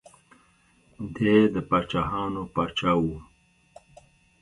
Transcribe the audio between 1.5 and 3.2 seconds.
د پاچاهانو پاچا و.